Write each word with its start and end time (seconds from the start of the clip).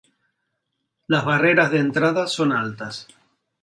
Las 1.05 1.23
barreras 1.25 1.69
de 1.69 1.77
entrada 1.77 2.25
son 2.25 2.53
altas. 2.53 3.05